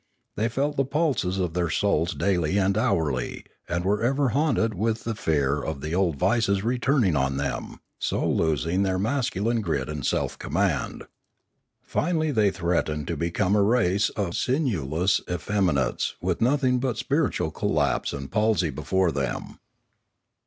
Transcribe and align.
They 0.35 0.49
felt 0.49 0.77
the 0.77 0.83
pulses 0.83 1.37
of 1.37 1.53
their 1.53 1.69
souls 1.69 2.15
daily 2.15 2.57
and 2.57 2.75
hourly, 2.75 3.45
and 3.69 3.85
were 3.85 4.01
ever 4.01 4.29
haunted 4.29 4.73
with 4.73 5.03
the 5.03 5.13
fear 5.13 5.61
of 5.61 5.81
the 5.81 5.93
old 5.93 6.15
vices 6.15 6.63
returning 6.63 7.15
on 7.15 7.37
them, 7.37 7.79
so 7.99 8.27
losing 8.27 8.81
their 8.81 8.97
masculine 8.97 9.61
grit 9.61 9.87
and 9.89 10.03
self 10.03 10.39
command. 10.39 11.03
Fin 11.83 12.15
ally 12.17 12.31
they 12.31 12.49
threatened 12.49 13.07
to 13.09 13.15
become 13.15 13.55
a 13.55 13.61
race 13.61 14.09
of 14.09 14.35
sinewless 14.35 15.19
558 15.19 15.21
Limanora 15.21 15.35
effeminates 15.35 16.15
with 16.19 16.41
nothing 16.41 16.79
but 16.79 16.97
spiritual 16.97 17.51
collapse 17.51 18.11
and 18.11 18.31
palsy 18.31 18.71
before 18.71 19.11
them. 19.11 19.59